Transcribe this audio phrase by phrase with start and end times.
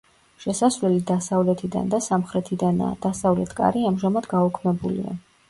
[0.43, 5.17] შესასვლელი დასავლეთიდან და სამხრეთიდანაა, დასავლეთ კარი ამჟამად გაუქმებულია.